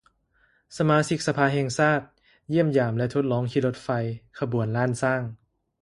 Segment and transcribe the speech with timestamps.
[0.77, 2.01] ສະມາຊິກສະພາແຫ່ງຊາດ
[2.53, 3.87] ຢ້ຽມຢາມ ແລະ ທົດລອງຂີ່ລົດໄຟ
[4.39, 5.21] ຂະບວນລ້ານຊ້າງ